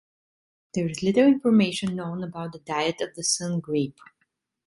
There 0.73 0.87
is 0.89 1.03
little 1.03 1.25
information 1.27 1.95
known 1.95 2.23
about 2.23 2.53
the 2.53 2.57
diet 2.57 3.01
of 3.01 3.13
the 3.13 3.21
sungrebe. 3.21 3.93